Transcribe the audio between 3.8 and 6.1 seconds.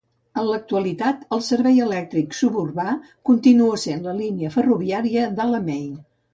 sent la línia ferroviària d'Alamein.